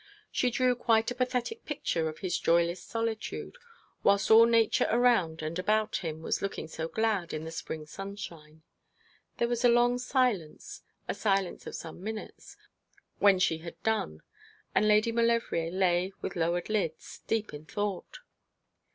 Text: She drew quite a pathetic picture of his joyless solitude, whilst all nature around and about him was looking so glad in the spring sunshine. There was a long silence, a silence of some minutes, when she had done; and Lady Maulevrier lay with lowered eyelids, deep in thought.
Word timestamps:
She 0.31 0.49
drew 0.49 0.73
quite 0.75 1.11
a 1.11 1.13
pathetic 1.13 1.63
picture 1.63 2.09
of 2.09 2.17
his 2.25 2.39
joyless 2.39 2.81
solitude, 2.81 3.59
whilst 4.01 4.31
all 4.31 4.47
nature 4.47 4.87
around 4.89 5.43
and 5.43 5.59
about 5.59 5.97
him 5.97 6.23
was 6.23 6.41
looking 6.41 6.67
so 6.67 6.87
glad 6.87 7.33
in 7.35 7.43
the 7.45 7.51
spring 7.51 7.85
sunshine. 7.85 8.63
There 9.37 9.47
was 9.47 9.63
a 9.63 9.69
long 9.69 9.99
silence, 9.99 10.81
a 11.07 11.13
silence 11.13 11.67
of 11.67 11.75
some 11.75 12.03
minutes, 12.03 12.57
when 13.19 13.37
she 13.37 13.59
had 13.59 13.79
done; 13.83 14.23
and 14.73 14.87
Lady 14.87 15.11
Maulevrier 15.11 15.69
lay 15.69 16.13
with 16.19 16.35
lowered 16.35 16.71
eyelids, 16.71 17.19
deep 17.27 17.53
in 17.53 17.65
thought. 17.67 18.21